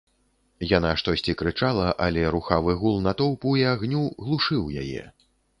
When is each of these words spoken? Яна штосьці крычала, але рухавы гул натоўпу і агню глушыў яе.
Яна 0.77 0.93
штосьці 1.01 1.35
крычала, 1.41 1.85
але 2.07 2.23
рухавы 2.37 2.77
гул 2.81 2.97
натоўпу 3.09 3.55
і 3.63 3.67
агню 3.75 4.03
глушыў 4.25 4.63
яе. 4.87 5.07